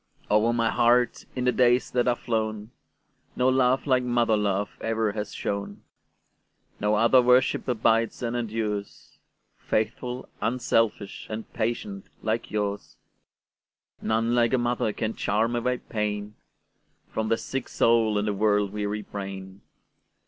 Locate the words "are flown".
2.07-2.71